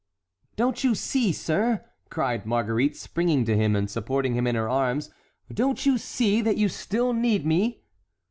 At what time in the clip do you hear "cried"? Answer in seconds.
2.09-2.43